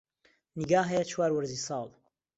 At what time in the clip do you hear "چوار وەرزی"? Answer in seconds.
1.11-1.63